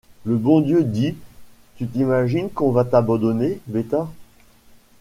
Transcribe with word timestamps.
Le 0.25 0.35
bon 0.35 0.61
Dieu 0.61 0.83
dit: 0.83 1.15
Tu 1.77 1.85
t’imagines 1.87 2.49
qu’on 2.49 2.71
va 2.71 2.85
t’abandonner, 2.85 3.59
bêta! 3.67 4.07